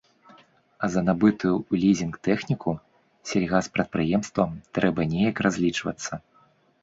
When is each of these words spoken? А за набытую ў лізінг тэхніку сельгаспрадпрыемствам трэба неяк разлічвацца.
А 0.85 0.87
за 0.93 1.01
набытую 1.09 1.51
ў 1.57 1.73
лізінг 1.83 2.15
тэхніку 2.29 2.71
сельгаспрадпрыемствам 3.31 4.49
трэба 4.77 5.01
неяк 5.13 5.35
разлічвацца. 5.47 6.13